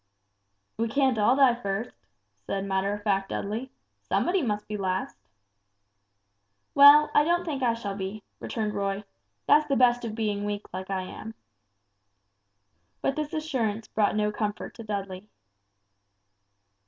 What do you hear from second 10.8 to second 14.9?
I am." But this assurance brought no comfort to